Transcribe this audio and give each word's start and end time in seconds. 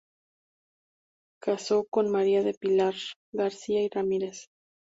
Casó 1.43 1.85
con 1.87 2.09
María 2.09 2.41
del 2.41 2.55
Pilar 2.57 2.95
García 3.33 3.83
y 3.83 3.89
Ramírez. 3.89 4.47